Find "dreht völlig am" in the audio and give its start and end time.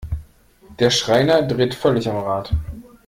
1.43-2.17